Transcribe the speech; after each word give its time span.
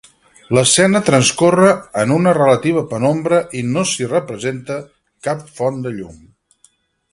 L'escena 0.57 1.01
transcorre 1.09 1.67
en 2.05 2.13
una 2.15 2.33
relativa 2.37 2.83
penombra 2.95 3.43
i 3.61 3.63
no 3.75 3.85
s'hi 3.91 4.09
representa 4.15 4.81
cap 5.29 5.47
font 5.61 5.81
de 5.87 5.95
llum. 6.01 6.19